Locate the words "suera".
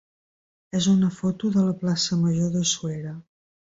2.71-3.17